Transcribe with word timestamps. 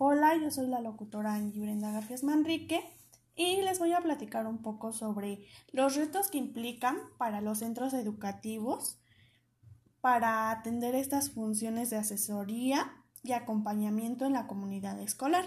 Hola, 0.00 0.36
yo 0.36 0.52
soy 0.52 0.68
la 0.68 0.80
locutora 0.80 1.34
Angie 1.34 1.60
Brenda 1.60 1.90
Garfias 1.90 2.22
Manrique 2.22 2.80
y 3.34 3.62
les 3.62 3.80
voy 3.80 3.94
a 3.94 4.00
platicar 4.00 4.46
un 4.46 4.62
poco 4.62 4.92
sobre 4.92 5.44
los 5.72 5.96
retos 5.96 6.28
que 6.28 6.38
implican 6.38 6.96
para 7.16 7.40
los 7.40 7.58
centros 7.58 7.92
educativos 7.94 9.00
para 10.00 10.52
atender 10.52 10.94
estas 10.94 11.32
funciones 11.32 11.90
de 11.90 11.96
asesoría 11.96 12.92
y 13.24 13.32
acompañamiento 13.32 14.24
en 14.24 14.34
la 14.34 14.46
comunidad 14.46 15.00
escolar. 15.00 15.46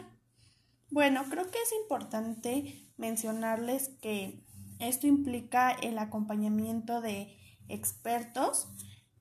Bueno, 0.89 1.23
creo 1.29 1.45
que 1.45 1.57
es 1.57 1.71
importante 1.83 2.91
mencionarles 2.97 3.87
que 4.01 4.43
esto 4.79 5.07
implica 5.07 5.71
el 5.71 5.97
acompañamiento 5.97 6.99
de 6.99 7.37
expertos 7.69 8.67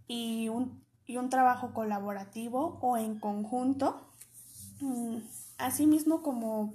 y 0.09 0.49
un, 0.49 0.85
y 1.07 1.19
un 1.19 1.29
trabajo 1.29 1.73
colaborativo 1.73 2.81
o 2.83 2.97
en 2.97 3.21
conjunto 3.21 4.10
asimismo 5.59 6.23
como 6.23 6.75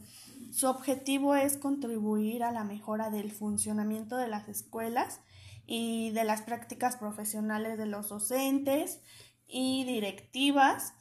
su 0.52 0.68
objetivo 0.68 1.36
es 1.36 1.58
contribuir 1.58 2.44
a 2.44 2.52
la 2.52 2.63
mejora 2.63 3.09
del 3.09 3.32
funcionamiento 3.32 4.16
de 4.18 4.27
las 4.27 4.48
escuelas 4.48 5.20
y 5.68 6.12
de 6.12 6.23
las 6.23 6.41
prácticas 6.41 6.98
profesionales 6.98 7.77
de 7.77 7.88
los 7.88 8.10
docentes 8.10 8.99
y 9.48 9.84
directivas 9.86 10.94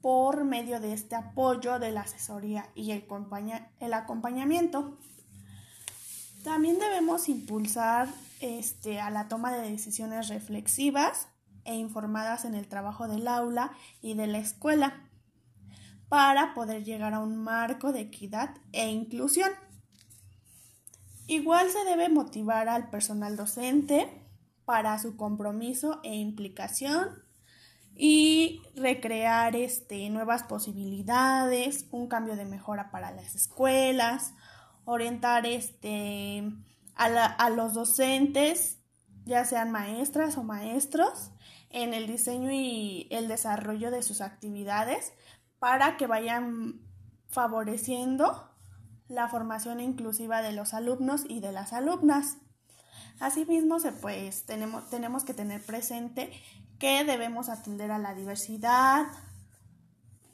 por 0.00 0.44
medio 0.44 0.80
de 0.80 0.92
este 0.92 1.14
apoyo 1.14 1.78
de 1.78 1.92
la 1.92 2.00
asesoría 2.00 2.68
y 2.74 2.90
el, 2.90 3.04
el 3.78 3.94
acompañamiento. 3.94 4.98
También 6.42 6.80
debemos 6.80 7.28
impulsar 7.28 8.08
este, 8.40 9.00
a 9.00 9.10
la 9.10 9.28
toma 9.28 9.52
de 9.52 9.70
decisiones 9.70 10.28
reflexivas 10.28 11.28
e 11.64 11.74
informadas 11.74 12.44
en 12.44 12.54
el 12.54 12.68
trabajo 12.68 13.08
del 13.08 13.28
aula 13.28 13.72
y 14.00 14.14
de 14.14 14.26
la 14.26 14.38
escuela 14.38 15.08
para 16.08 16.52
poder 16.54 16.84
llegar 16.84 17.14
a 17.14 17.20
un 17.20 17.36
marco 17.36 17.92
de 17.92 18.00
equidad 18.00 18.54
e 18.72 18.90
inclusión. 18.90 19.50
Igual 21.26 21.70
se 21.70 21.84
debe 21.84 22.08
motivar 22.08 22.68
al 22.68 22.90
personal 22.90 23.36
docente 23.36 24.08
para 24.66 24.98
su 24.98 25.16
compromiso 25.16 26.00
e 26.02 26.14
implicación 26.14 27.22
y 27.94 28.62
recrear 28.74 29.56
este, 29.56 30.08
nuevas 30.10 30.42
posibilidades, 30.42 31.86
un 31.90 32.08
cambio 32.08 32.36
de 32.36 32.44
mejora 32.44 32.90
para 32.90 33.12
las 33.12 33.34
escuelas, 33.34 34.34
orientar 34.84 35.46
este, 35.46 36.42
a, 36.94 37.06
a 37.06 37.50
los 37.50 37.74
docentes, 37.74 38.81
ya 39.24 39.44
sean 39.44 39.70
maestras 39.70 40.36
o 40.36 40.42
maestros, 40.42 41.30
en 41.70 41.94
el 41.94 42.06
diseño 42.06 42.50
y 42.52 43.08
el 43.10 43.28
desarrollo 43.28 43.90
de 43.90 44.02
sus 44.02 44.20
actividades 44.20 45.12
para 45.58 45.96
que 45.96 46.06
vayan 46.06 46.80
favoreciendo 47.28 48.50
la 49.08 49.28
formación 49.28 49.80
inclusiva 49.80 50.42
de 50.42 50.52
los 50.52 50.74
alumnos 50.74 51.24
y 51.28 51.40
de 51.40 51.52
las 51.52 51.72
alumnas. 51.72 52.36
Asimismo, 53.20 53.78
pues, 54.00 54.44
tenemos, 54.44 54.88
tenemos 54.90 55.24
que 55.24 55.34
tener 55.34 55.64
presente 55.64 56.32
que 56.78 57.04
debemos 57.04 57.48
atender 57.48 57.90
a 57.90 57.98
la 57.98 58.14
diversidad, 58.14 59.06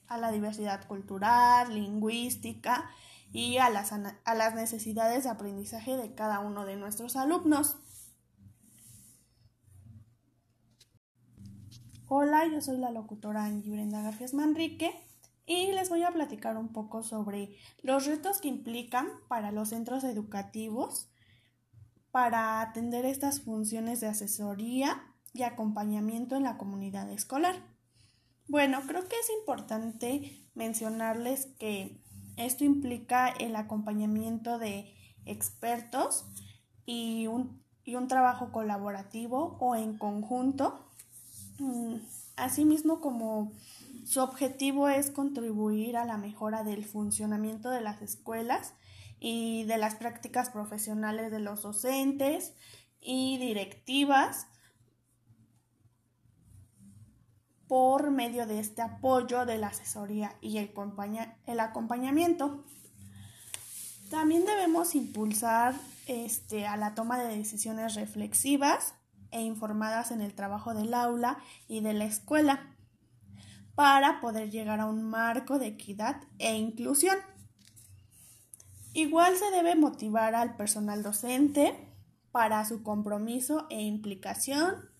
a 0.06 0.16
la 0.16 0.32
diversidad 0.32 0.86
cultural, 0.86 1.74
lingüística 1.74 2.90
y 3.30 3.58
a 3.58 3.68
las, 3.68 3.92
a 3.92 4.34
las 4.34 4.54
necesidades 4.54 5.24
de 5.24 5.30
aprendizaje 5.30 5.96
de 5.96 6.14
cada 6.14 6.40
uno 6.40 6.64
de 6.64 6.76
nuestros 6.76 7.16
alumnos. 7.16 7.76
Hola, 12.10 12.46
yo 12.46 12.62
soy 12.62 12.78
la 12.78 12.90
locutora 12.90 13.44
Angie 13.44 13.70
Brenda 13.70 14.00
Garfias 14.00 14.32
Manrique 14.32 14.98
y 15.44 15.72
les 15.72 15.90
voy 15.90 16.04
a 16.04 16.10
platicar 16.10 16.56
un 16.56 16.72
poco 16.72 17.02
sobre 17.02 17.54
los 17.82 18.06
retos 18.06 18.40
que 18.40 18.48
implican 18.48 19.08
para 19.28 19.52
los 19.52 19.68
centros 19.68 20.04
educativos 20.04 21.10
para 22.10 22.62
atender 22.62 23.04
estas 23.04 23.42
funciones 23.42 24.00
de 24.00 24.06
asesoría 24.06 25.02
y 25.34 25.42
acompañamiento 25.42 26.34
en 26.34 26.44
la 26.44 26.56
comunidad 26.56 27.10
escolar. 27.10 27.56
Bueno, 28.46 28.80
creo 28.86 29.02
que 29.02 29.16
es 29.16 29.30
importante 29.40 30.48
mencionarles 30.54 31.44
que 31.58 32.00
esto 32.38 32.64
implica 32.64 33.28
el 33.28 33.54
acompañamiento 33.54 34.58
de 34.58 34.94
expertos 35.26 36.24
y 36.86 37.26
un, 37.26 37.62
y 37.84 37.96
un 37.96 38.08
trabajo 38.08 38.50
colaborativo 38.50 39.58
o 39.60 39.76
en 39.76 39.98
conjunto 39.98 40.87
asimismo 42.36 43.00
como 43.00 43.52
su 44.04 44.20
objetivo 44.20 44.88
es 44.88 45.10
contribuir 45.10 45.96
a 45.96 46.04
la 46.04 46.16
mejora 46.16 46.64
del 46.64 46.84
funcionamiento 46.84 47.70
de 47.70 47.80
las 47.80 48.00
escuelas 48.00 48.74
y 49.20 49.64
de 49.64 49.78
las 49.78 49.96
prácticas 49.96 50.50
profesionales 50.50 51.30
de 51.30 51.40
los 51.40 51.62
docentes 51.62 52.54
y 53.00 53.38
directivas 53.38 54.46
por 57.66 58.10
medio 58.10 58.46
de 58.46 58.60
este 58.60 58.80
apoyo 58.80 59.44
de 59.44 59.58
la 59.58 59.68
asesoría 59.68 60.34
y 60.40 60.56
el, 60.56 60.70
el 61.46 61.60
acompañamiento. 61.60 62.64
También 64.10 64.46
debemos 64.46 64.94
impulsar 64.94 65.74
este, 66.06 66.66
a 66.66 66.78
la 66.78 66.94
toma 66.94 67.18
de 67.18 67.36
decisiones 67.36 67.94
reflexivas 67.94 68.94
e 69.30 69.42
informadas 69.42 70.10
en 70.10 70.20
el 70.20 70.34
trabajo 70.34 70.74
del 70.74 70.94
aula 70.94 71.38
y 71.68 71.80
de 71.80 71.92
la 71.92 72.04
escuela 72.04 72.74
para 73.74 74.20
poder 74.20 74.50
llegar 74.50 74.80
a 74.80 74.86
un 74.86 75.04
marco 75.04 75.58
de 75.58 75.68
equidad 75.68 76.20
e 76.38 76.56
inclusión. 76.56 77.16
Igual 78.92 79.36
se 79.36 79.50
debe 79.52 79.76
motivar 79.76 80.34
al 80.34 80.56
personal 80.56 81.02
docente 81.02 81.74
para 82.32 82.64
su 82.64 82.82
compromiso 82.82 83.66
e 83.70 83.82
implicación 83.82 84.90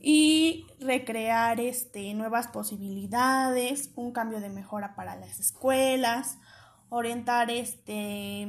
y 0.00 0.66
recrear 0.80 1.60
este, 1.60 2.14
nuevas 2.14 2.48
posibilidades, 2.48 3.90
un 3.96 4.12
cambio 4.12 4.40
de 4.40 4.48
mejora 4.48 4.94
para 4.94 5.16
las 5.16 5.40
escuelas, 5.40 6.38
orientar 6.88 7.50
este, 7.50 8.48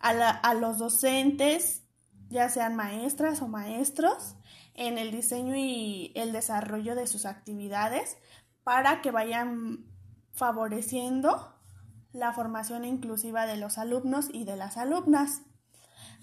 a, 0.00 0.10
a 0.10 0.54
los 0.54 0.78
docentes, 0.78 1.84
ya 2.28 2.48
sean 2.48 2.74
maestras 2.74 3.40
o 3.42 3.48
maestros, 3.48 4.36
en 4.76 4.98
el 4.98 5.10
diseño 5.10 5.56
y 5.56 6.12
el 6.14 6.32
desarrollo 6.32 6.94
de 6.94 7.06
sus 7.06 7.26
actividades 7.26 8.16
para 8.62 9.00
que 9.00 9.10
vayan 9.10 9.86
favoreciendo 10.32 11.54
la 12.12 12.32
formación 12.32 12.84
inclusiva 12.84 13.46
de 13.46 13.56
los 13.56 13.78
alumnos 13.78 14.28
y 14.32 14.44
de 14.44 14.56
las 14.56 14.76
alumnas. 14.76 15.42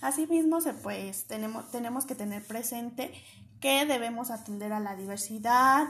Asimismo, 0.01 0.59
pues, 0.81 1.25
tenemos, 1.27 1.69
tenemos 1.71 2.05
que 2.05 2.15
tener 2.15 2.45
presente 2.45 3.13
que 3.59 3.85
debemos 3.85 4.31
atender 4.31 4.73
a 4.73 4.79
la 4.79 4.95
diversidad, 4.95 5.87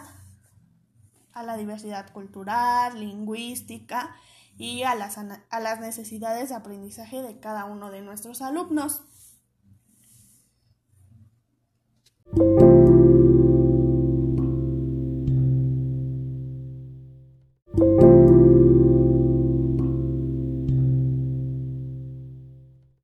a 1.34 1.44
la 1.44 1.58
diversidad 1.58 2.12
cultural, 2.12 3.00
lingüística 3.00 4.16
y 4.58 4.84
a 4.84 4.94
las, 4.94 5.18
a 5.18 5.60
las 5.60 5.80
necesidades 5.80 6.50
de 6.50 6.56
aprendizaje 6.56 7.22
de 7.22 7.40
cada 7.40 7.66
uno 7.66 7.90
de 7.90 8.02
nuestros 8.02 8.42
alumnos. 8.42 9.02
Thank 12.26 12.62
you. 12.62 12.73